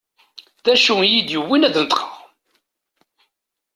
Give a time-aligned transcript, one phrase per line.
[0.63, 2.11] D acu i yi-yewwin ad d-neṭqeɣ?